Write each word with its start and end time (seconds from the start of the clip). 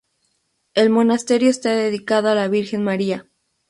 El 0.73 0.89
monasterio 0.89 1.51
está 1.51 1.75
dedicado 1.75 2.29
a 2.29 2.33
la 2.33 2.47
Virgen 2.47 2.83
María. 2.83 3.29